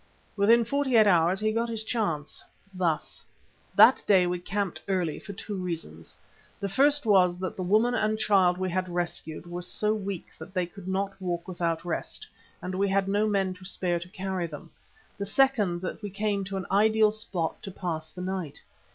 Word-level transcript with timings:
Within 0.35 0.65
forty 0.65 0.95
eight 0.95 1.05
hours 1.05 1.39
he 1.39 1.51
got 1.51 1.69
his 1.69 1.83
chance, 1.83 2.43
thus: 2.73 3.23
That 3.75 4.03
day 4.07 4.25
we 4.25 4.39
camped 4.39 4.81
early 4.87 5.19
for 5.19 5.33
two 5.33 5.55
reasons. 5.55 6.17
The 6.59 6.69
first 6.69 7.05
was 7.05 7.37
that 7.37 7.55
the 7.55 7.61
woman 7.61 7.93
and 7.93 8.17
child 8.17 8.57
we 8.57 8.67
had 8.71 8.89
rescued 8.89 9.45
were 9.45 9.61
so 9.61 9.93
weak 9.93 10.29
they 10.39 10.65
could 10.65 10.87
not 10.87 11.21
walk 11.21 11.47
without 11.47 11.85
rest, 11.85 12.25
and 12.63 12.73
we 12.73 12.89
had 12.89 13.07
no 13.07 13.27
men 13.27 13.53
to 13.53 13.63
spare 13.63 13.99
to 13.99 14.09
carry 14.09 14.47
them; 14.47 14.71
the 15.19 15.25
second 15.27 15.81
that 15.81 16.01
we 16.01 16.09
came 16.09 16.43
to 16.45 16.57
an 16.57 16.65
ideal 16.71 17.11
spot 17.11 17.61
to 17.61 17.69
pass 17.69 18.09
the 18.09 18.21
night. 18.21 18.59